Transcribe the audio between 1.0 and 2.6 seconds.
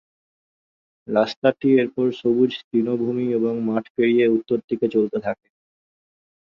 রাস্তাটি এরপর সবুজ